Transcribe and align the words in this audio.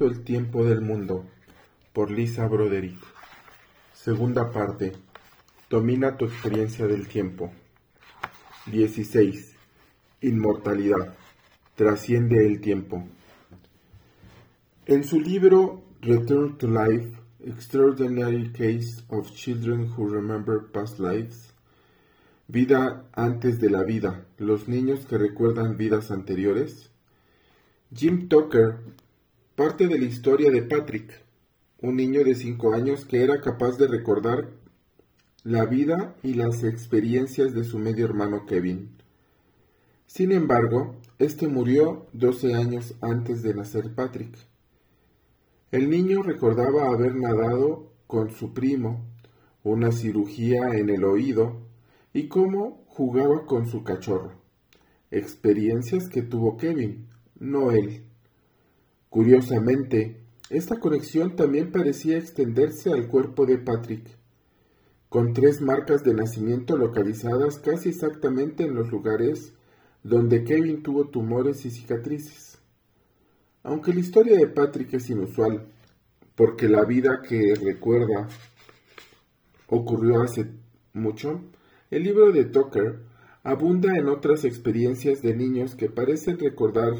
El 0.00 0.24
tiempo 0.24 0.64
del 0.64 0.80
mundo 0.80 1.24
por 1.92 2.10
Lisa 2.10 2.48
Broderick. 2.48 2.98
Segunda 3.92 4.50
parte. 4.50 4.92
Domina 5.70 6.16
tu 6.16 6.24
experiencia 6.24 6.88
del 6.88 7.06
tiempo. 7.06 7.52
16. 8.66 9.54
Inmortalidad. 10.22 11.14
Trasciende 11.76 12.44
el 12.44 12.60
tiempo. 12.60 13.04
En 14.86 15.04
su 15.04 15.20
libro 15.20 15.84
Return 16.00 16.58
to 16.58 16.66
Life, 16.66 17.16
Extraordinary 17.44 18.50
Case 18.50 19.04
of 19.08 19.30
Children 19.30 19.92
Who 19.96 20.08
Remember 20.08 20.72
Past 20.72 20.98
Lives, 20.98 21.54
Vida 22.48 23.04
antes 23.12 23.60
de 23.60 23.70
la 23.70 23.84
vida, 23.84 24.26
los 24.38 24.68
niños 24.68 25.06
que 25.06 25.18
recuerdan 25.18 25.76
vidas 25.76 26.10
anteriores, 26.10 26.90
Jim 27.94 28.28
Tucker 28.28 28.80
Parte 29.56 29.86
de 29.86 30.00
la 30.00 30.06
historia 30.06 30.50
de 30.50 30.62
Patrick, 30.62 31.12
un 31.80 31.94
niño 31.94 32.24
de 32.24 32.34
5 32.34 32.74
años 32.74 33.04
que 33.04 33.22
era 33.22 33.40
capaz 33.40 33.78
de 33.78 33.86
recordar 33.86 34.48
la 35.44 35.64
vida 35.64 36.16
y 36.24 36.34
las 36.34 36.64
experiencias 36.64 37.54
de 37.54 37.62
su 37.62 37.78
medio 37.78 38.04
hermano 38.04 38.46
Kevin. 38.46 38.96
Sin 40.06 40.32
embargo, 40.32 40.96
este 41.20 41.46
murió 41.46 42.08
12 42.14 42.54
años 42.54 42.96
antes 43.00 43.44
de 43.44 43.54
nacer 43.54 43.94
Patrick. 43.94 44.36
El 45.70 45.88
niño 45.88 46.24
recordaba 46.24 46.88
haber 46.88 47.14
nadado 47.14 47.92
con 48.08 48.32
su 48.32 48.54
primo, 48.54 49.06
una 49.62 49.92
cirugía 49.92 50.70
en 50.72 50.90
el 50.90 51.04
oído 51.04 51.60
y 52.12 52.26
cómo 52.26 52.84
jugaba 52.88 53.46
con 53.46 53.68
su 53.68 53.84
cachorro. 53.84 54.32
Experiencias 55.12 56.08
que 56.08 56.22
tuvo 56.22 56.56
Kevin, 56.56 57.06
no 57.38 57.70
él. 57.70 58.02
Curiosamente, 59.14 60.16
esta 60.50 60.80
conexión 60.80 61.36
también 61.36 61.70
parecía 61.70 62.18
extenderse 62.18 62.90
al 62.90 63.06
cuerpo 63.06 63.46
de 63.46 63.58
Patrick, 63.58 64.04
con 65.08 65.32
tres 65.32 65.60
marcas 65.60 66.02
de 66.02 66.14
nacimiento 66.14 66.76
localizadas 66.76 67.60
casi 67.60 67.90
exactamente 67.90 68.64
en 68.64 68.74
los 68.74 68.90
lugares 68.90 69.54
donde 70.02 70.42
Kevin 70.42 70.82
tuvo 70.82 71.10
tumores 71.10 71.64
y 71.64 71.70
cicatrices. 71.70 72.58
Aunque 73.62 73.94
la 73.94 74.00
historia 74.00 74.36
de 74.36 74.48
Patrick 74.48 74.92
es 74.94 75.08
inusual, 75.08 75.64
porque 76.34 76.68
la 76.68 76.84
vida 76.84 77.22
que 77.22 77.54
recuerda 77.54 78.26
ocurrió 79.68 80.22
hace 80.22 80.50
mucho, 80.92 81.40
el 81.88 82.02
libro 82.02 82.32
de 82.32 82.46
Tucker 82.46 82.98
abunda 83.44 83.96
en 83.96 84.08
otras 84.08 84.44
experiencias 84.44 85.22
de 85.22 85.36
niños 85.36 85.76
que 85.76 85.88
parecen 85.88 86.36
recordar 86.40 86.94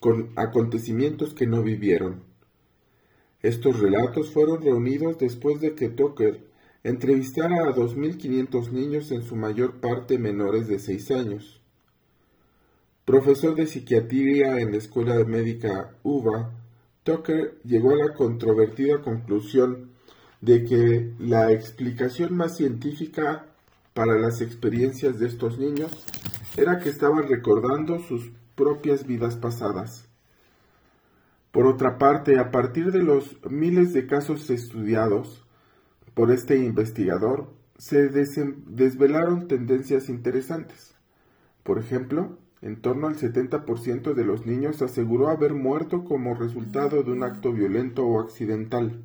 con 0.00 0.30
acontecimientos 0.36 1.34
que 1.34 1.46
no 1.46 1.62
vivieron. 1.62 2.22
Estos 3.42 3.78
relatos 3.78 4.30
fueron 4.30 4.62
reunidos 4.62 5.18
después 5.18 5.60
de 5.60 5.74
que 5.74 5.88
Tucker 5.88 6.44
entrevistara 6.82 7.56
a 7.56 7.74
2.500 7.74 8.70
niños 8.70 9.10
en 9.10 9.22
su 9.22 9.36
mayor 9.36 9.80
parte 9.80 10.18
menores 10.18 10.68
de 10.68 10.78
6 10.78 11.10
años. 11.12 11.60
Profesor 13.04 13.54
de 13.54 13.66
psiquiatría 13.66 14.58
en 14.58 14.72
la 14.72 14.78
Escuela 14.78 15.24
Médica 15.24 15.94
UVA, 16.02 16.50
Tucker 17.04 17.58
llegó 17.64 17.92
a 17.92 18.08
la 18.08 18.14
controvertida 18.14 19.00
conclusión 19.00 19.92
de 20.40 20.64
que 20.64 21.12
la 21.18 21.50
explicación 21.52 22.36
más 22.36 22.56
científica 22.56 23.46
para 23.94 24.18
las 24.18 24.40
experiencias 24.40 25.18
de 25.18 25.26
estos 25.26 25.58
niños 25.58 25.90
era 26.56 26.78
que 26.78 26.90
estaban 26.90 27.26
recordando 27.26 27.98
sus 28.00 28.30
propias 28.58 29.06
vidas 29.06 29.36
pasadas. 29.36 30.08
Por 31.52 31.66
otra 31.66 31.96
parte, 31.96 32.38
a 32.40 32.50
partir 32.50 32.90
de 32.90 33.04
los 33.04 33.38
miles 33.48 33.92
de 33.92 34.06
casos 34.06 34.50
estudiados 34.50 35.46
por 36.14 36.32
este 36.32 36.58
investigador, 36.58 37.54
se 37.78 38.08
desvelaron 38.08 39.46
tendencias 39.46 40.08
interesantes. 40.08 40.96
Por 41.62 41.78
ejemplo, 41.78 42.36
en 42.60 42.80
torno 42.80 43.06
al 43.06 43.14
70% 43.14 44.14
de 44.14 44.24
los 44.24 44.44
niños 44.44 44.82
aseguró 44.82 45.28
haber 45.28 45.54
muerto 45.54 46.04
como 46.04 46.34
resultado 46.34 47.04
de 47.04 47.12
un 47.12 47.22
acto 47.22 47.52
violento 47.52 48.04
o 48.04 48.20
accidental. 48.20 49.04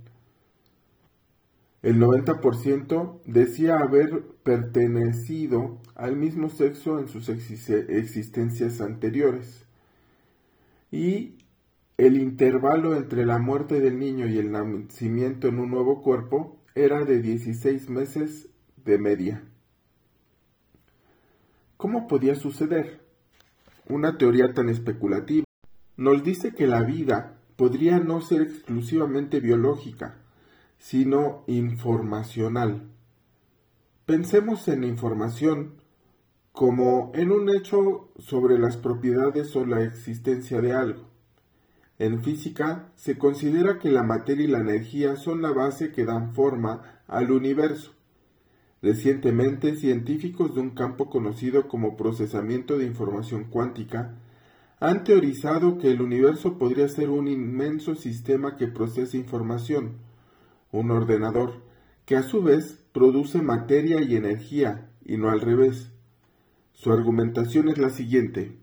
El 1.83 1.99
90% 1.99 3.19
decía 3.25 3.77
haber 3.77 4.23
pertenecido 4.43 5.79
al 5.95 6.15
mismo 6.15 6.49
sexo 6.49 6.97
en 6.97 7.09
sus 7.09 7.27
existencias 7.27 8.79
anteriores. 8.79 9.65
Y 10.91 11.35
el 11.97 12.15
intervalo 12.15 12.95
entre 12.95 13.25
la 13.25 13.37
muerte 13.37 13.81
del 13.81 13.99
niño 13.99 14.27
y 14.27 14.37
el 14.37 14.51
nacimiento 14.53 15.49
en 15.49 15.59
un 15.59 15.71
nuevo 15.71 16.01
cuerpo 16.01 16.57
era 16.73 17.03
de 17.03 17.21
16 17.21 17.89
meses 17.89 18.47
de 18.85 18.97
media. 18.97 19.43
¿Cómo 21.75 22.07
podía 22.07 22.35
suceder? 22.35 23.01
Una 23.89 24.17
teoría 24.17 24.53
tan 24.53 24.69
especulativa 24.69 25.43
nos 25.97 26.23
dice 26.23 26.53
que 26.53 26.65
la 26.65 26.81
vida 26.81 27.35
podría 27.57 27.99
no 27.99 28.21
ser 28.21 28.41
exclusivamente 28.41 29.41
biológica, 29.41 30.22
sino 30.83 31.45
informacional. 31.47 32.89
Pensemos 34.05 34.67
en 34.67 34.83
información 34.83 35.75
como 36.51 37.13
en 37.15 37.31
un 37.31 37.49
hecho 37.55 38.11
sobre 38.19 38.59
las 38.59 38.75
propiedades 38.75 39.55
o 39.55 39.65
la 39.65 39.81
existencia 39.81 40.59
de 40.59 40.73
algo. 40.73 41.07
En 41.99 42.21
física 42.21 42.91
se 42.95 43.17
considera 43.17 43.79
que 43.79 43.91
la 43.91 44.03
materia 44.03 44.43
y 44.43 44.49
la 44.49 44.59
energía 44.59 45.15
son 45.15 45.41
la 45.41 45.51
base 45.51 45.93
que 45.93 46.03
dan 46.03 46.33
forma 46.33 47.01
al 47.07 47.31
universo. 47.31 47.93
Recientemente, 48.81 49.77
científicos 49.77 50.53
de 50.53 50.59
un 50.59 50.71
campo 50.71 51.09
conocido 51.09 51.69
como 51.69 51.95
procesamiento 51.95 52.77
de 52.77 52.87
información 52.87 53.45
cuántica 53.45 54.17
han 54.81 55.05
teorizado 55.05 55.77
que 55.77 55.91
el 55.91 56.01
universo 56.01 56.57
podría 56.57 56.89
ser 56.89 57.09
un 57.09 57.29
inmenso 57.29 57.95
sistema 57.95 58.57
que 58.57 58.67
procesa 58.67 59.15
información, 59.15 60.02
un 60.73 60.89
ordenador, 60.91 61.53
que 62.05 62.17
a 62.17 62.23
su 62.23 62.41
vez 62.41 62.83
produce 62.91 63.41
materia 63.41 64.01
y 64.01 64.15
energía, 64.15 64.89
y 65.05 65.17
no 65.17 65.29
al 65.29 65.39
revés. 65.39 65.91
Su 66.73 66.91
argumentación 66.91 67.69
es 67.69 67.77
la 67.77 67.91
siguiente. 67.91 68.57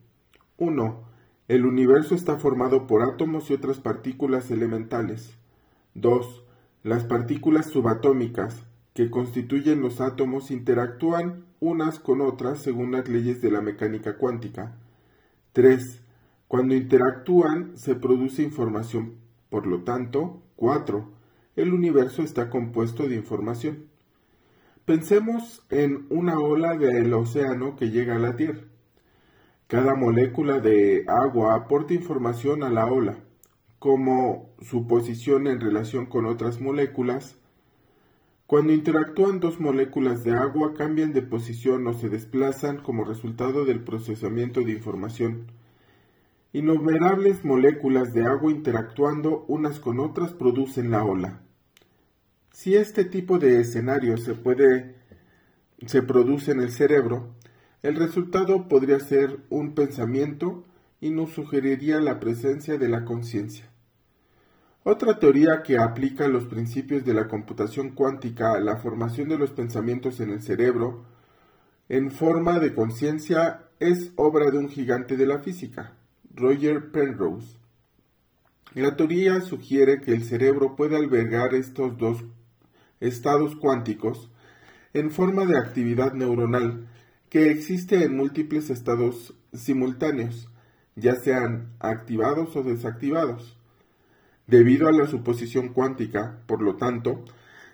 1. 0.58 1.04
El 1.48 1.64
universo 1.64 2.14
está 2.14 2.36
formado 2.36 2.86
por 2.86 3.02
átomos 3.02 3.48
y 3.50 3.54
otras 3.54 3.78
partículas 3.78 4.50
elementales. 4.50 5.38
2. 5.94 6.44
Las 6.82 7.04
partículas 7.04 7.70
subatómicas, 7.70 8.64
que 8.92 9.08
constituyen 9.08 9.80
los 9.80 10.00
átomos, 10.00 10.50
interactúan 10.50 11.44
unas 11.60 12.00
con 12.00 12.20
otras 12.22 12.60
según 12.60 12.92
las 12.92 13.08
leyes 13.08 13.40
de 13.40 13.52
la 13.52 13.60
mecánica 13.60 14.18
cuántica. 14.18 14.74
3. 15.52 16.02
Cuando 16.48 16.74
interactúan 16.74 17.76
se 17.76 17.94
produce 17.94 18.42
información. 18.42 19.14
Por 19.48 19.68
lo 19.68 19.82
tanto, 19.82 20.42
4 20.56 21.19
el 21.60 21.74
universo 21.74 22.22
está 22.22 22.48
compuesto 22.48 23.06
de 23.06 23.16
información. 23.16 23.84
Pensemos 24.86 25.64
en 25.68 26.06
una 26.08 26.38
ola 26.38 26.76
del 26.76 27.12
océano 27.12 27.76
que 27.76 27.90
llega 27.90 28.16
a 28.16 28.18
la 28.18 28.34
Tierra. 28.34 28.62
Cada 29.66 29.94
molécula 29.94 30.58
de 30.58 31.04
agua 31.06 31.54
aporta 31.54 31.92
información 31.92 32.62
a 32.62 32.70
la 32.70 32.86
ola, 32.86 33.18
como 33.78 34.48
su 34.62 34.86
posición 34.86 35.46
en 35.46 35.60
relación 35.60 36.06
con 36.06 36.24
otras 36.24 36.60
moléculas. 36.60 37.36
Cuando 38.46 38.72
interactúan 38.72 39.38
dos 39.38 39.60
moléculas 39.60 40.24
de 40.24 40.32
agua 40.32 40.72
cambian 40.74 41.12
de 41.12 41.22
posición 41.22 41.86
o 41.86 41.92
se 41.92 42.08
desplazan 42.08 42.78
como 42.78 43.04
resultado 43.04 43.64
del 43.64 43.84
procesamiento 43.84 44.62
de 44.62 44.72
información. 44.72 45.52
Innumerables 46.52 47.44
moléculas 47.44 48.12
de 48.12 48.24
agua 48.24 48.50
interactuando 48.50 49.44
unas 49.46 49.78
con 49.78 50.00
otras 50.00 50.32
producen 50.32 50.90
la 50.90 51.04
ola. 51.04 51.42
Si 52.52 52.74
este 52.76 53.04
tipo 53.04 53.38
de 53.38 53.60
escenario 53.60 54.16
se 54.16 54.34
puede 54.34 54.94
se 55.86 56.02
produce 56.02 56.52
en 56.52 56.60
el 56.60 56.70
cerebro, 56.70 57.34
el 57.82 57.96
resultado 57.96 58.68
podría 58.68 59.00
ser 59.00 59.40
un 59.48 59.74
pensamiento 59.74 60.64
y 61.00 61.10
nos 61.10 61.30
sugeriría 61.30 62.00
la 62.00 62.20
presencia 62.20 62.76
de 62.76 62.88
la 62.88 63.04
conciencia. 63.06 63.70
Otra 64.82 65.18
teoría 65.18 65.62
que 65.62 65.78
aplica 65.78 66.28
los 66.28 66.44
principios 66.44 67.04
de 67.04 67.14
la 67.14 67.28
computación 67.28 67.90
cuántica 67.90 68.52
a 68.52 68.60
la 68.60 68.76
formación 68.76 69.28
de 69.28 69.38
los 69.38 69.50
pensamientos 69.50 70.20
en 70.20 70.30
el 70.30 70.42
cerebro 70.42 71.04
en 71.88 72.10
forma 72.10 72.60
de 72.60 72.72
conciencia 72.72 73.64
es 73.80 74.12
obra 74.16 74.50
de 74.50 74.58
un 74.58 74.68
gigante 74.68 75.16
de 75.16 75.26
la 75.26 75.40
física, 75.40 75.96
Roger 76.34 76.92
Penrose. 76.92 77.56
La 78.74 78.96
teoría 78.96 79.40
sugiere 79.40 80.00
que 80.00 80.12
el 80.12 80.22
cerebro 80.22 80.76
puede 80.76 80.96
albergar 80.96 81.54
estos 81.54 81.98
dos 81.98 82.22
estados 83.00 83.56
cuánticos 83.56 84.30
en 84.92 85.10
forma 85.10 85.46
de 85.46 85.58
actividad 85.58 86.12
neuronal 86.12 86.86
que 87.28 87.50
existe 87.50 88.04
en 88.04 88.16
múltiples 88.16 88.70
estados 88.70 89.34
simultáneos, 89.52 90.48
ya 90.96 91.14
sean 91.14 91.70
activados 91.78 92.56
o 92.56 92.62
desactivados. 92.62 93.56
Debido 94.46 94.88
a 94.88 94.92
la 94.92 95.06
suposición 95.06 95.68
cuántica, 95.68 96.40
por 96.46 96.60
lo 96.60 96.74
tanto, 96.76 97.24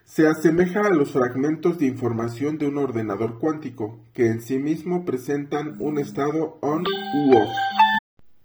se 0.04 0.28
asemeja 0.28 0.82
a 0.82 0.90
los 0.90 1.12
fragmentos 1.12 1.78
de 1.78 1.86
información 1.86 2.58
de 2.58 2.68
un 2.68 2.78
ordenador 2.78 3.38
cuántico, 3.38 3.98
que 4.12 4.26
en 4.26 4.40
sí 4.40 4.58
mismo 4.58 5.04
presentan 5.04 5.76
un 5.80 5.98
estado 5.98 6.58
on 6.60 6.84
u 6.86 7.36
off. 7.36 7.48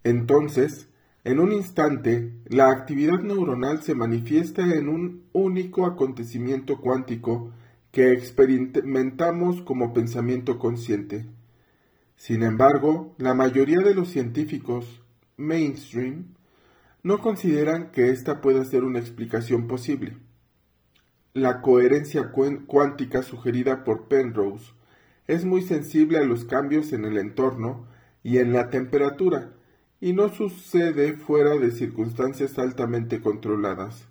Entonces, 0.04 0.88
en 1.24 1.40
un 1.40 1.52
instante, 1.52 2.34
la 2.48 2.72
actividad 2.72 3.20
neuronal 3.20 3.84
se 3.84 3.94
manifiesta 3.94 4.74
en 4.74 4.90
un 4.90 5.24
único 5.34 5.86
acontecimiento 5.86 6.82
cuántico 6.82 7.52
que 7.92 8.12
experimentamos 8.12 9.62
como 9.62 9.94
pensamiento 9.94 10.58
consciente. 10.58 11.28
Sin 12.16 12.42
embargo, 12.42 13.14
la 13.18 13.34
mayoría 13.34 13.82
de 13.82 13.94
los 13.94 14.10
científicos 14.10 15.04
mainstream 15.38 16.34
no 17.04 17.20
consideran 17.20 17.92
que 17.92 18.10
esta 18.10 18.42
pueda 18.42 18.64
ser 18.66 18.84
una 18.84 19.00
explicación 19.00 19.68
posible. 19.68 20.18
La 21.34 21.62
coherencia 21.62 22.32
cuántica 22.32 23.24
sugerida 23.24 23.84
por 23.84 24.08
Penrose 24.08 24.74
es 25.28 25.46
muy 25.46 25.62
sensible 25.62 26.18
a 26.18 26.26
los 26.26 26.46
cambios 26.46 26.94
en 26.94 27.06
el 27.06 27.18
entorno 27.18 27.88
y 28.24 28.38
en 28.40 28.54
la 28.54 28.70
temperatura, 28.70 29.54
y 30.02 30.14
no 30.14 30.30
sucede 30.30 31.14
fuera 31.14 31.56
de 31.56 31.72
circunstancias 31.72 32.58
altamente 32.58 33.22
controladas. 33.22 34.08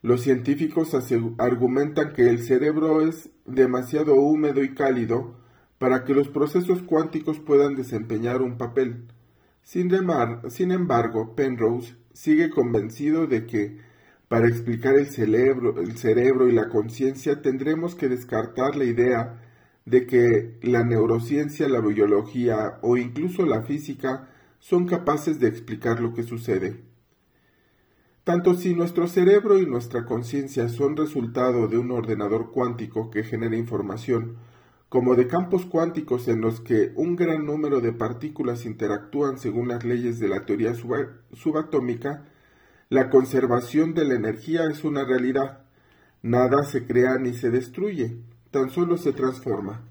Los 0.00 0.22
científicos 0.22 0.96
argumentan 1.36 2.14
que 2.14 2.30
el 2.30 2.42
cerebro 2.42 3.02
es 3.02 3.28
demasiado 3.44 4.14
húmedo 4.14 4.62
y 4.62 4.74
cálido 4.74 5.36
para 5.78 6.04
que 6.04 6.14
los 6.14 6.28
procesos 6.28 6.82
cuánticos 6.82 7.38
puedan 7.38 7.74
desempeñar 7.74 8.40
un 8.40 8.56
papel. 8.56 9.04
Sin, 9.62 9.90
sin 10.48 10.70
embargo, 10.70 11.34
Penrose 11.36 11.96
sigue 12.14 12.48
convencido 12.48 13.26
de 13.26 13.44
que 13.44 13.76
para 14.28 14.48
explicar 14.48 14.94
el 14.94 15.06
cerebro, 15.06 15.80
el 15.80 15.96
cerebro 15.98 16.48
y 16.48 16.52
la 16.52 16.68
conciencia 16.68 17.42
tendremos 17.42 17.94
que 17.94 18.08
descartar 18.08 18.76
la 18.76 18.84
idea 18.84 19.42
de 19.84 20.06
que 20.06 20.58
la 20.62 20.84
neurociencia, 20.84 21.68
la 21.68 21.80
biología 21.80 22.78
o 22.82 22.96
incluso 22.96 23.44
la 23.44 23.62
física 23.62 24.28
son 24.58 24.86
capaces 24.86 25.40
de 25.40 25.48
explicar 25.48 26.00
lo 26.00 26.14
que 26.14 26.22
sucede. 26.22 26.82
Tanto 28.24 28.54
si 28.54 28.74
nuestro 28.74 29.08
cerebro 29.08 29.58
y 29.58 29.66
nuestra 29.66 30.04
conciencia 30.04 30.68
son 30.68 30.96
resultado 30.96 31.66
de 31.66 31.78
un 31.78 31.90
ordenador 31.90 32.50
cuántico 32.50 33.10
que 33.10 33.24
genera 33.24 33.56
información, 33.56 34.36
como 34.88 35.14
de 35.14 35.26
campos 35.26 35.66
cuánticos 35.66 36.28
en 36.28 36.40
los 36.40 36.60
que 36.60 36.92
un 36.94 37.16
gran 37.16 37.44
número 37.44 37.80
de 37.80 37.92
partículas 37.92 38.64
interactúan 38.64 39.38
según 39.38 39.68
las 39.68 39.84
leyes 39.84 40.18
de 40.18 40.28
la 40.28 40.46
teoría 40.46 40.72
subatómica, 41.32 42.26
la 42.90 43.10
conservación 43.10 43.92
de 43.92 44.06
la 44.06 44.14
energía 44.14 44.64
es 44.64 44.84
una 44.84 45.04
realidad. 45.04 45.60
Nada 46.22 46.64
se 46.64 46.86
crea 46.86 47.18
ni 47.18 47.34
se 47.34 47.50
destruye, 47.50 48.18
tan 48.50 48.70
solo 48.70 48.96
se 48.96 49.12
transforma. 49.12 49.84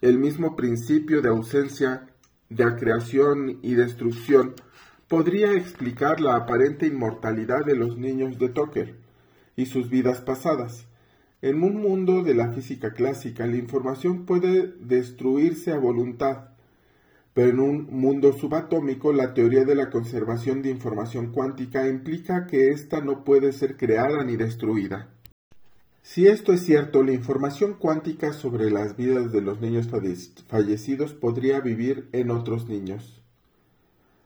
El 0.00 0.18
mismo 0.18 0.56
principio 0.56 1.20
de 1.20 1.28
ausencia, 1.28 2.08
de 2.48 2.76
creación 2.76 3.58
y 3.62 3.74
destrucción 3.74 4.54
podría 5.08 5.52
explicar 5.52 6.20
la 6.20 6.36
aparente 6.36 6.86
inmortalidad 6.86 7.64
de 7.64 7.76
los 7.76 7.96
niños 7.96 8.38
de 8.38 8.48
Tucker 8.48 8.96
y 9.56 9.66
sus 9.66 9.88
vidas 9.88 10.20
pasadas. 10.20 10.86
En 11.42 11.62
un 11.62 11.80
mundo 11.80 12.22
de 12.22 12.34
la 12.34 12.52
física 12.52 12.92
clásica, 12.92 13.46
la 13.46 13.56
información 13.56 14.26
puede 14.26 14.74
destruirse 14.80 15.72
a 15.72 15.78
voluntad, 15.78 16.48
pero 17.34 17.50
en 17.50 17.60
un 17.60 17.86
mundo 17.90 18.32
subatómico, 18.32 19.12
la 19.12 19.34
teoría 19.34 19.64
de 19.64 19.74
la 19.74 19.90
conservación 19.90 20.62
de 20.62 20.70
información 20.70 21.32
cuántica 21.32 21.86
implica 21.86 22.46
que 22.46 22.70
ésta 22.70 23.00
no 23.00 23.24
puede 23.24 23.52
ser 23.52 23.76
creada 23.76 24.24
ni 24.24 24.36
destruida. 24.36 25.10
Si 26.08 26.28
esto 26.28 26.52
es 26.52 26.60
cierto, 26.60 27.02
la 27.02 27.12
información 27.12 27.74
cuántica 27.74 28.32
sobre 28.32 28.70
las 28.70 28.96
vidas 28.96 29.32
de 29.32 29.40
los 29.40 29.60
niños 29.60 29.88
fallecidos 30.46 31.14
podría 31.14 31.58
vivir 31.60 32.08
en 32.12 32.30
otros 32.30 32.68
niños. 32.68 33.24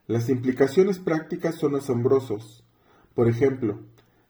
Las 0.07 0.29
implicaciones 0.29 0.99
prácticas 0.99 1.55
son 1.55 1.75
asombrosos. 1.77 2.65
Por 3.15 3.31
ejemplo, 3.31 3.81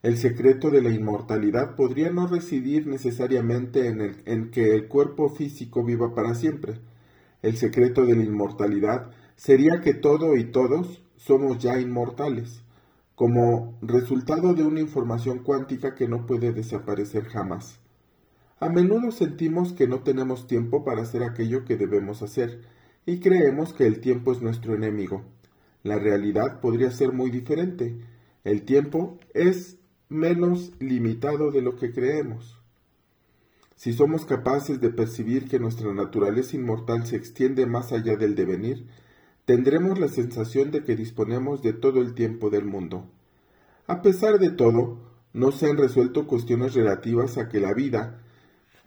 el 0.05 0.17
secreto 0.17 0.70
de 0.70 0.81
la 0.81 0.91
inmortalidad 0.91 1.75
podría 1.75 2.11
no 2.11 2.29
residir 2.29 2.87
necesariamente 2.87 3.88
en, 3.88 4.23
en, 4.26 4.53
que 4.53 4.73
el 4.73 4.87
cuerpo 4.87 5.29
físico 5.29 5.82
viva 5.85 6.14
para 6.14 6.37
siempre. 6.37 6.79
El 7.43 7.56
secreto 7.56 8.06
de 8.06 8.14
la 8.14 8.23
inmortalidad 8.23 9.11
sería 9.35 9.81
que 9.81 9.93
todo 9.93 10.37
y 10.37 10.44
todos 10.44 11.03
somos 11.17 11.58
ya 11.58 11.81
inmortales, 11.81 12.62
como 13.20 13.78
resultado 13.82 14.55
de 14.55 14.62
una 14.62 14.81
información 14.81 15.40
cuántica 15.40 15.94
que 15.94 16.08
no 16.08 16.25
puede 16.25 16.55
desaparecer 16.55 17.25
jamás. 17.25 17.78
A 18.58 18.70
menudo 18.70 19.11
sentimos 19.11 19.75
que 19.75 19.87
no 19.87 19.99
tenemos 19.99 20.46
tiempo 20.46 20.87
para 20.87 21.02
hacer 21.02 21.22
aquello 21.22 21.67
que 21.67 21.76
debemos 21.76 22.22
hacer, 22.22 22.62
y 23.05 23.20
creemos 23.20 23.75
que 23.75 23.87
el 23.87 24.00
tiempo 24.00 24.32
es 24.32 24.40
nuestro 24.40 24.75
enemigo. 24.75 25.22
La 25.82 25.99
realidad 25.99 26.61
podría 26.62 26.90
ser 26.93 27.12
muy 27.12 27.31
diferente. 27.31 27.94
El 28.43 28.62
tiempo 28.62 29.19
es 29.34 29.76
menos 30.08 30.72
limitado 30.78 31.50
de 31.50 31.61
lo 31.61 31.76
que 31.76 31.93
creemos. 31.93 32.58
Si 33.76 33.93
somos 33.93 34.25
capaces 34.25 34.81
de 34.81 34.88
percibir 34.88 35.46
que 35.46 35.58
nuestra 35.58 35.93
naturaleza 35.93 36.56
inmortal 36.56 37.05
se 37.05 37.17
extiende 37.17 37.67
más 37.67 37.93
allá 37.93 38.17
del 38.17 38.34
devenir, 38.34 38.87
tendremos 39.45 39.99
la 39.99 40.09
sensación 40.09 40.71
de 40.71 40.85
que 40.85 40.97
disponemos 40.97 41.63
de 41.63 41.73
todo 41.73 42.01
el 42.01 42.15
tiempo 42.15 42.51
del 42.51 42.65
mundo. 42.65 43.07
A 43.87 44.03
pesar 44.03 44.39
de 44.39 44.51
todo, 44.51 44.99
no 45.33 45.53
se 45.53 45.71
han 45.71 45.77
resuelto 45.77 46.27
cuestiones 46.27 46.75
relativas 46.75 47.39
a 47.39 47.49
que 47.49 47.61
la 47.61 47.75
vida 47.75 48.21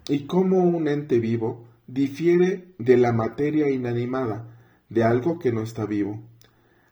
y 0.07 0.25
cómo 0.25 0.63
un 0.63 0.87
ente 0.87 1.19
vivo 1.19 1.65
difiere 1.87 2.73
de 2.77 2.97
la 2.97 3.13
materia 3.13 3.69
inanimada, 3.69 4.47
de 4.89 5.03
algo 5.03 5.39
que 5.39 5.51
no 5.51 5.61
está 5.61 5.85
vivo. 5.85 6.21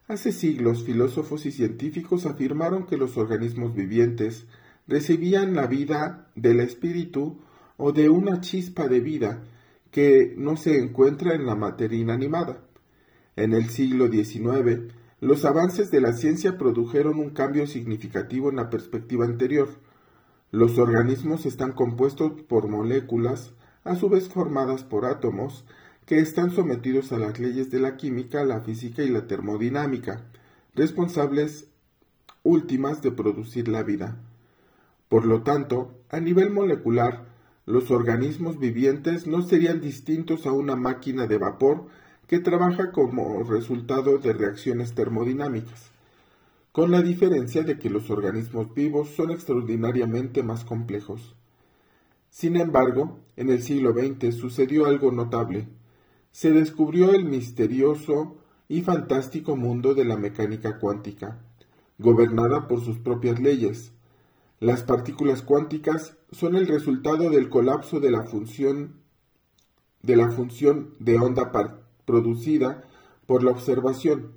Hace 0.08 0.32
siglos 0.32 0.84
filósofos 0.84 1.46
y 1.46 1.52
científicos 1.52 2.26
afirmaron 2.26 2.86
que 2.86 2.96
los 2.96 3.16
organismos 3.16 3.74
vivientes 3.74 4.46
recibían 4.86 5.54
la 5.54 5.66
vida 5.66 6.30
del 6.34 6.60
espíritu 6.60 7.38
o 7.76 7.92
de 7.92 8.08
una 8.08 8.40
chispa 8.40 8.88
de 8.88 9.00
vida 9.00 9.42
que 9.90 10.34
no 10.36 10.56
se 10.56 10.78
encuentra 10.78 11.34
en 11.34 11.46
la 11.46 11.54
materia 11.54 11.98
inanimada. 11.98 12.62
En 13.34 13.54
el 13.54 13.70
siglo 13.70 14.08
XIX, 14.08 14.92
los 15.20 15.46
avances 15.46 15.90
de 15.90 16.02
la 16.02 16.12
ciencia 16.12 16.58
produjeron 16.58 17.18
un 17.18 17.30
cambio 17.30 17.66
significativo 17.66 18.50
en 18.50 18.56
la 18.56 18.68
perspectiva 18.68 19.24
anterior. 19.24 19.68
Los 20.50 20.76
organismos 20.78 21.46
están 21.46 21.72
compuestos 21.72 22.32
por 22.42 22.68
moléculas, 22.68 23.54
a 23.84 23.96
su 23.96 24.10
vez 24.10 24.28
formadas 24.28 24.84
por 24.84 25.06
átomos, 25.06 25.64
que 26.04 26.18
están 26.18 26.50
sometidos 26.50 27.10
a 27.12 27.18
las 27.18 27.38
leyes 27.38 27.70
de 27.70 27.80
la 27.80 27.96
química, 27.96 28.44
la 28.44 28.60
física 28.60 29.02
y 29.02 29.08
la 29.08 29.26
termodinámica, 29.26 30.24
responsables 30.74 31.68
últimas 32.42 33.00
de 33.00 33.12
producir 33.12 33.68
la 33.68 33.82
vida. 33.82 34.18
Por 35.08 35.24
lo 35.24 35.42
tanto, 35.42 35.94
a 36.10 36.20
nivel 36.20 36.50
molecular, 36.50 37.24
los 37.64 37.90
organismos 37.90 38.58
vivientes 38.58 39.26
no 39.26 39.40
serían 39.40 39.80
distintos 39.80 40.46
a 40.46 40.52
una 40.52 40.76
máquina 40.76 41.26
de 41.26 41.38
vapor 41.38 41.86
que 42.32 42.40
trabaja 42.40 42.92
como 42.92 43.42
resultado 43.42 44.16
de 44.16 44.32
reacciones 44.32 44.94
termodinámicas, 44.94 45.90
con 46.72 46.90
la 46.90 47.02
diferencia 47.02 47.62
de 47.62 47.78
que 47.78 47.90
los 47.90 48.08
organismos 48.08 48.72
vivos 48.72 49.10
son 49.10 49.32
extraordinariamente 49.32 50.42
más 50.42 50.64
complejos. 50.64 51.36
Sin 52.30 52.56
embargo, 52.56 53.18
en 53.36 53.50
el 53.50 53.62
siglo 53.62 53.92
XX 53.92 54.34
sucedió 54.34 54.86
algo 54.86 55.12
notable 55.12 55.68
se 56.30 56.52
descubrió 56.52 57.12
el 57.12 57.26
misterioso 57.26 58.38
y 58.66 58.80
fantástico 58.80 59.54
mundo 59.54 59.92
de 59.92 60.06
la 60.06 60.16
mecánica 60.16 60.78
cuántica, 60.78 61.38
gobernada 61.98 62.66
por 62.66 62.82
sus 62.82 62.96
propias 62.96 63.40
leyes. 63.40 63.92
Las 64.58 64.84
partículas 64.84 65.42
cuánticas 65.42 66.16
son 66.30 66.56
el 66.56 66.66
resultado 66.66 67.28
del 67.28 67.50
colapso 67.50 68.00
de 68.00 68.10
la 68.10 68.24
función 68.24 69.02
de 70.98 71.18
onda 71.18 71.52
producida 72.04 72.84
por 73.26 73.42
la 73.42 73.52
observación. 73.52 74.32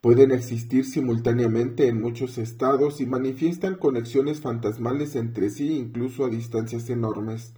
Pueden 0.00 0.30
existir 0.30 0.84
simultáneamente 0.84 1.88
en 1.88 2.00
muchos 2.00 2.38
estados 2.38 3.00
y 3.00 3.06
manifiestan 3.06 3.76
conexiones 3.76 4.40
fantasmales 4.40 5.16
entre 5.16 5.50
sí 5.50 5.78
incluso 5.78 6.24
a 6.24 6.28
distancias 6.28 6.88
enormes. 6.90 7.54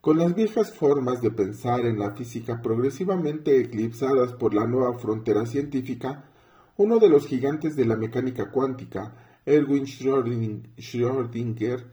Con 0.00 0.18
las 0.18 0.34
viejas 0.34 0.72
formas 0.72 1.20
de 1.20 1.30
pensar 1.30 1.86
en 1.86 1.98
la 1.98 2.12
física 2.12 2.62
progresivamente 2.62 3.60
eclipsadas 3.60 4.32
por 4.34 4.54
la 4.54 4.66
nueva 4.66 4.98
frontera 4.98 5.46
científica, 5.46 6.30
uno 6.76 6.98
de 6.98 7.08
los 7.08 7.26
gigantes 7.26 7.74
de 7.74 7.86
la 7.86 7.96
mecánica 7.96 8.50
cuántica, 8.50 9.40
Erwin 9.46 9.86
Schrödinger, 9.86 11.84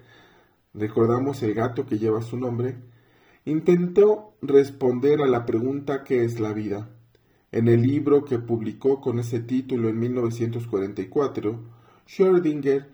recordamos 0.73 1.41
el 1.41 1.53
gato 1.53 1.85
que 1.85 1.97
lleva 1.97 2.21
su 2.21 2.37
nombre, 2.37 2.75
intentó 3.45 4.33
responder 4.41 5.21
a 5.21 5.27
la 5.27 5.45
pregunta 5.45 6.03
¿qué 6.03 6.23
es 6.23 6.39
la 6.39 6.53
vida? 6.53 6.89
En 7.51 7.67
el 7.67 7.81
libro 7.83 8.25
que 8.25 8.39
publicó 8.39 8.99
con 8.99 9.19
ese 9.19 9.39
título 9.39 9.89
en 9.89 9.99
1944, 9.99 11.59
Schrödinger 12.07 12.87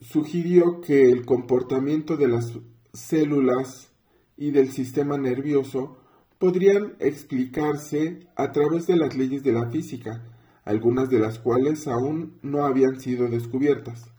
sugirió 0.00 0.80
que 0.80 1.10
el 1.10 1.24
comportamiento 1.24 2.16
de 2.16 2.28
las 2.28 2.52
células 2.92 3.90
y 4.36 4.50
del 4.50 4.70
sistema 4.70 5.16
nervioso 5.16 5.98
podrían 6.38 6.94
explicarse 6.98 8.20
a 8.36 8.52
través 8.52 8.86
de 8.86 8.96
las 8.96 9.16
leyes 9.16 9.42
de 9.42 9.52
la 9.52 9.70
física, 9.70 10.22
algunas 10.64 11.08
de 11.08 11.18
las 11.18 11.38
cuales 11.38 11.88
aún 11.88 12.38
no 12.42 12.66
habían 12.66 13.00
sido 13.00 13.28
descubiertas. 13.28 14.10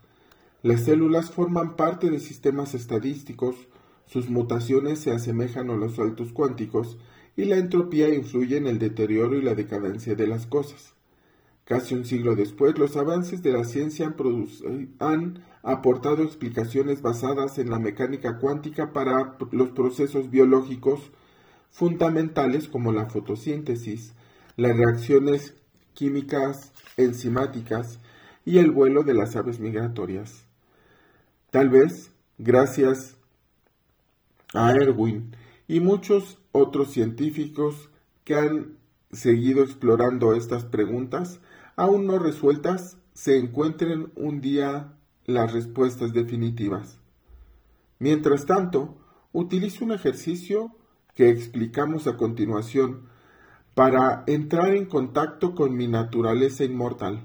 Las 0.63 0.85
células 0.85 1.29
forman 1.29 1.75
parte 1.75 2.09
de 2.09 2.19
sistemas 2.19 2.73
estadísticos, 2.73 3.55
sus 4.07 4.29
mutaciones 4.29 4.99
se 4.99 5.11
asemejan 5.11 5.69
a 5.69 5.75
los 5.75 5.95
saltos 5.95 6.31
cuánticos 6.33 6.97
y 7.35 7.45
la 7.45 7.57
entropía 7.57 8.09
influye 8.09 8.57
en 8.57 8.67
el 8.67 8.79
deterioro 8.79 9.35
y 9.37 9.41
la 9.41 9.53
decadencia 9.53 10.15
de 10.15 10.27
las 10.27 10.47
cosas. 10.47 10.93
Casi 11.65 11.93
un 11.95 12.05
siglo 12.05 12.35
después, 12.35 12.77
los 12.79 12.95
avances 12.95 13.43
de 13.43 13.51
la 13.51 13.65
ciencia 13.65 14.15
han, 14.99 15.43
aportado 15.63 16.23
explicaciones 16.23 17.01
basadas 17.01 17.57
en 17.57 17.69
la 17.69 17.77
mecánica 17.77 18.37
cuántica 18.37 18.93
para 18.93 19.35
los 19.51 19.71
procesos 19.71 20.31
biológicos 20.31 21.11
fundamentales 21.71 22.69
como 22.69 22.93
la 22.93 23.07
fotosíntesis, 23.07 24.13
las 24.55 24.77
reacciones 24.77 25.55
químicas 25.93 26.71
enzimáticas 26.95 27.99
y 28.45 28.59
el 28.59 28.71
vuelo 28.71 29.03
de 29.03 29.13
las 29.13 29.35
aves 29.35 29.59
migratorias. 29.59 30.45
Tal 31.51 31.69
vez, 31.69 32.11
gracias 32.37 33.16
a 34.53 34.71
Erwin 34.71 35.35
y 35.67 35.79
muchos 35.79 36.39
otros 36.51 36.91
científicos 36.91 37.89
que 38.23 38.35
han 38.35 38.77
seguido 39.11 39.63
explorando 39.63 40.33
estas 40.33 40.65
preguntas, 40.65 41.39
aún 41.75 42.07
no 42.07 42.19
resueltas, 42.19 42.97
se 43.13 43.37
encuentren 43.37 44.11
un 44.15 44.41
día 44.41 44.93
las 45.25 45.51
respuestas 45.53 46.13
definitivas. 46.13 46.99
Mientras 47.99 48.45
tanto, 48.45 48.97
utilizo 49.33 49.85
un 49.85 49.91
ejercicio 49.91 50.71
que 51.15 51.29
explicamos 51.29 52.07
a 52.07 52.15
continuación 52.15 53.07
para 53.73 54.23
entrar 54.27 54.75
en 54.75 54.85
contacto 54.85 55.55
con 55.55 55.75
mi 55.75 55.87
naturaleza 55.87 56.63
inmortal. 56.63 57.23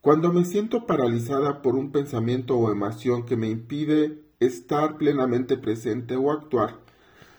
Cuando 0.00 0.32
me 0.32 0.44
siento 0.44 0.86
paralizada 0.86 1.62
por 1.62 1.74
un 1.74 1.92
pensamiento 1.92 2.56
o 2.56 2.70
emoción 2.70 3.26
que 3.26 3.36
me 3.36 3.48
impide 3.48 4.22
estar 4.40 4.96
plenamente 4.96 5.56
presente 5.56 6.16
o 6.16 6.30
actuar, 6.30 6.78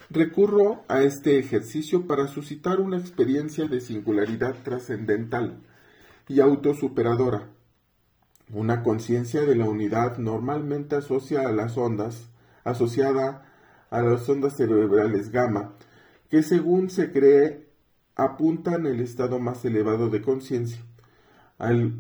recurro 0.10 0.84
a 0.88 1.04
este 1.04 1.38
ejercicio 1.38 2.08
para 2.08 2.28
suscitar 2.28 2.80
una 2.80 2.98
experiencia 2.98 3.66
de 3.68 3.82
singularidad 3.82 4.56
trascendental 4.64 5.60
y 6.28 6.40
autosuperadora. 6.40 7.50
Una 8.52 8.82
conciencia 8.82 9.42
de 9.42 9.56
la 9.56 9.66
unidad 9.66 10.18
normalmente 10.18 10.96
asocia 10.96 11.42
a 11.42 11.52
las 11.52 11.78
ondas, 11.78 12.30
asociada 12.64 13.46
a 13.90 14.02
las 14.02 14.28
ondas 14.30 14.56
cerebrales 14.56 15.32
gamma, 15.32 15.74
que 16.30 16.44
según 16.44 16.90
se 16.90 17.12
cree 17.12 17.68
apuntan 18.16 18.86
el 18.86 19.00
estado 19.02 19.40
más 19.40 19.64
elevado 19.66 20.10
de 20.10 20.22
conciencia. 20.22 20.82
Al 21.58 21.94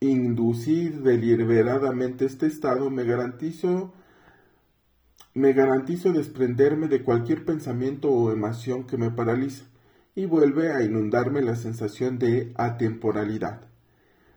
inducir 0.00 1.02
deliberadamente 1.02 2.24
este 2.24 2.46
estado, 2.46 2.90
me 2.90 3.04
garantizo 3.04 3.92
me 5.34 5.52
garantizo 5.52 6.12
desprenderme 6.12 6.86
de 6.86 7.02
cualquier 7.02 7.44
pensamiento 7.44 8.08
o 8.08 8.30
emoción 8.30 8.84
que 8.84 8.96
me 8.96 9.10
paraliza 9.10 9.64
y 10.14 10.26
vuelve 10.26 10.72
a 10.72 10.82
inundarme 10.82 11.42
la 11.42 11.56
sensación 11.56 12.20
de 12.20 12.52
atemporalidad. 12.54 13.62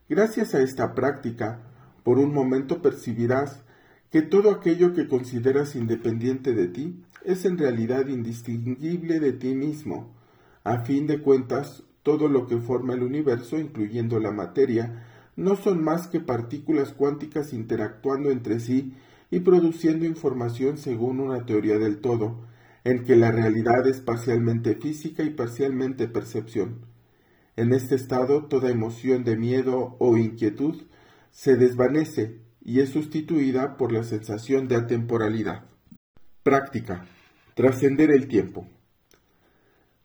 Gracias 0.10 0.56
a 0.56 0.62
esta 0.62 0.96
práctica, 0.96 1.60
por 2.04 2.18
un 2.18 2.34
momento 2.34 2.82
percibirás 2.82 3.62
que 4.10 4.24
todo 4.24 4.50
aquello 4.50 4.96
que 4.96 5.08
consideras 5.08 5.76
independiente 5.76 6.54
de 6.54 6.68
ti 6.68 7.04
es 7.24 7.46
en 7.46 7.60
realidad 7.60 8.08
indistinguible 8.08 9.20
de 9.20 9.34
ti 9.34 9.54
mismo. 9.54 10.16
A 10.64 10.80
fin 10.80 11.06
de 11.06 11.22
cuentas, 11.22 11.84
todo 12.02 12.28
lo 12.28 12.48
que 12.48 12.58
forma 12.58 12.94
el 12.94 13.04
universo, 13.04 13.60
incluyendo 13.60 14.20
la 14.20 14.32
materia, 14.32 15.04
no 15.36 15.56
son 15.58 15.84
más 15.84 16.08
que 16.08 16.22
partículas 16.22 16.94
cuánticas 16.94 17.54
interactuando 17.54 18.32
entre 18.32 18.60
sí 18.60 18.96
y 19.30 19.40
produciendo 19.42 20.06
información 20.06 20.78
según 20.78 21.20
una 21.20 21.46
teoría 21.46 21.78
del 21.78 22.00
todo, 22.00 22.46
en 22.84 23.04
que 23.04 23.16
la 23.16 23.32
realidad 23.32 23.86
es 23.88 24.00
parcialmente 24.00 24.76
física 24.76 25.24
y 25.24 25.32
parcialmente 25.32 26.08
percepción. 26.08 26.86
En 27.58 27.74
este 27.74 27.96
estado, 27.96 28.46
toda 28.46 28.70
emoción 28.70 29.24
de 29.24 29.36
miedo 29.36 29.98
o 30.00 30.16
inquietud 30.18 30.84
se 31.32 31.56
desvanece 31.56 32.40
y 32.64 32.82
es 32.82 32.90
sustituida 32.90 33.78
por 33.78 33.92
la 33.92 34.04
sensación 34.04 34.68
de 34.68 34.76
atemporalidad. 34.76 35.66
Práctica. 36.44 37.06
Trascender 37.56 38.12
el 38.12 38.28
tiempo. 38.28 38.68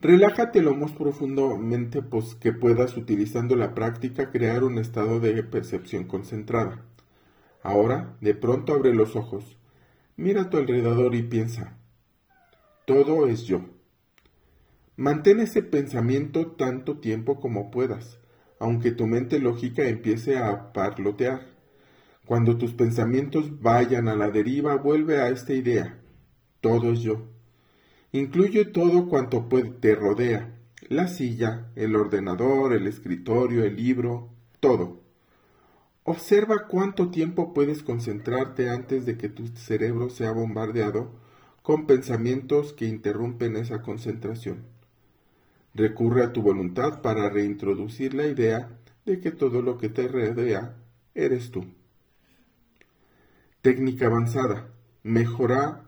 Relájate 0.00 0.62
lo 0.62 0.74
más 0.74 0.92
profundamente 0.92 2.02
pues, 2.02 2.34
que 2.34 2.52
puedas 2.52 2.96
utilizando 2.96 3.54
la 3.54 3.74
práctica 3.74 4.30
crear 4.30 4.64
un 4.64 4.78
estado 4.78 5.20
de 5.20 5.42
percepción 5.44 6.04
concentrada. 6.04 6.84
Ahora, 7.62 8.16
de 8.20 8.34
pronto 8.34 8.74
abre 8.74 8.94
los 8.94 9.14
ojos, 9.16 9.56
mira 10.16 10.42
a 10.42 10.50
tu 10.50 10.56
alrededor 10.56 11.14
y 11.14 11.22
piensa, 11.22 11.78
todo 12.84 13.28
es 13.28 13.44
yo. 13.44 13.62
Mantén 14.96 15.40
ese 15.40 15.62
pensamiento 15.62 16.48
tanto 16.48 16.98
tiempo 16.98 17.40
como 17.40 17.70
puedas, 17.70 18.18
aunque 18.58 18.90
tu 18.90 19.06
mente 19.06 19.38
lógica 19.38 19.84
empiece 19.84 20.38
a 20.38 20.72
parlotear. 20.72 21.46
Cuando 22.26 22.56
tus 22.58 22.72
pensamientos 22.72 23.60
vayan 23.60 24.08
a 24.08 24.14
la 24.14 24.30
deriva, 24.30 24.76
vuelve 24.76 25.20
a 25.20 25.28
esta 25.28 25.52
idea. 25.52 25.98
Todo 26.60 26.92
es 26.92 27.00
yo. 27.00 27.28
Incluye 28.12 28.64
todo 28.64 29.08
cuanto 29.08 29.48
te 29.80 29.94
rodea. 29.94 30.58
La 30.88 31.08
silla, 31.08 31.72
el 31.74 31.96
ordenador, 31.96 32.72
el 32.72 32.86
escritorio, 32.86 33.64
el 33.64 33.76
libro, 33.76 34.30
todo. 34.60 35.01
Observa 36.04 36.66
cuánto 36.66 37.10
tiempo 37.10 37.54
puedes 37.54 37.82
concentrarte 37.82 38.68
antes 38.68 39.06
de 39.06 39.16
que 39.16 39.28
tu 39.28 39.46
cerebro 39.48 40.10
sea 40.10 40.32
bombardeado 40.32 41.12
con 41.62 41.86
pensamientos 41.86 42.72
que 42.72 42.86
interrumpen 42.86 43.56
esa 43.56 43.82
concentración. 43.82 44.64
Recurre 45.74 46.24
a 46.24 46.32
tu 46.32 46.42
voluntad 46.42 47.02
para 47.02 47.30
reintroducir 47.30 48.14
la 48.14 48.26
idea 48.26 48.68
de 49.06 49.20
que 49.20 49.30
todo 49.30 49.62
lo 49.62 49.78
que 49.78 49.88
te 49.88 50.08
rodea 50.08 50.74
eres 51.14 51.50
tú. 51.50 51.64
Técnica 53.62 54.06
avanzada. 54.06 54.68
Mejorar, 55.04 55.84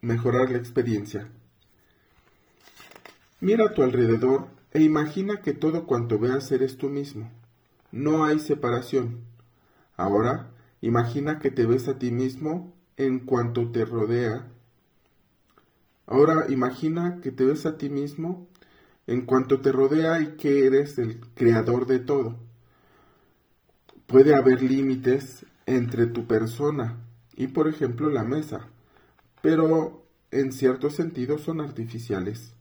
mejorar 0.00 0.50
la 0.50 0.58
experiencia. 0.58 1.28
Mira 3.40 3.66
a 3.66 3.74
tu 3.74 3.82
alrededor 3.82 4.48
e 4.72 4.82
imagina 4.82 5.42
que 5.42 5.52
todo 5.52 5.86
cuanto 5.86 6.18
veas 6.18 6.50
eres 6.50 6.76
tú 6.76 6.88
mismo. 6.88 7.30
No 7.90 8.24
hay 8.24 8.38
separación. 8.38 9.24
Ahora, 9.96 10.50
imagina 10.80 11.38
que 11.38 11.50
te 11.50 11.66
ves 11.66 11.88
a 11.88 11.98
ti 11.98 12.10
mismo 12.10 12.74
en 12.96 13.20
cuanto 13.20 13.70
te 13.70 13.84
rodea. 13.84 14.46
Ahora 16.06 16.46
imagina 16.48 17.20
que 17.22 17.32
te 17.32 17.44
ves 17.44 17.66
a 17.66 17.78
ti 17.78 17.88
mismo 17.88 18.46
en 19.06 19.22
cuanto 19.22 19.60
te 19.60 19.72
rodea 19.72 20.20
y 20.20 20.36
que 20.36 20.66
eres 20.66 20.98
el 20.98 21.20
creador 21.34 21.86
de 21.86 21.98
todo. 21.98 22.36
Puede 24.06 24.34
haber 24.34 24.62
límites 24.62 25.46
entre 25.66 26.06
tu 26.06 26.26
persona 26.26 26.96
y, 27.36 27.48
por 27.48 27.68
ejemplo, 27.68 28.10
la 28.10 28.24
mesa, 28.24 28.68
pero 29.42 30.02
en 30.30 30.52
cierto 30.52 30.90
sentido 30.90 31.38
son 31.38 31.60
artificiales. 31.60 32.54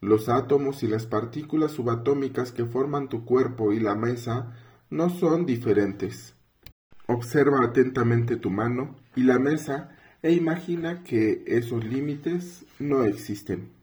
Los 0.00 0.28
átomos 0.28 0.82
y 0.82 0.86
las 0.86 1.06
partículas 1.06 1.72
subatómicas 1.72 2.52
que 2.52 2.64
forman 2.64 3.08
tu 3.08 3.24
cuerpo 3.24 3.72
y 3.72 3.80
la 3.80 3.94
mesa 3.94 4.54
no 4.90 5.10
son 5.10 5.44
diferentes. 5.44 6.36
Observa 7.06 7.64
atentamente 7.64 8.36
tu 8.36 8.50
mano 8.50 8.96
y 9.16 9.22
la 9.24 9.38
mesa 9.38 9.96
e 10.22 10.32
imagina 10.32 11.02
que 11.02 11.42
esos 11.46 11.84
límites 11.84 12.64
no 12.78 13.04
existen. 13.04 13.77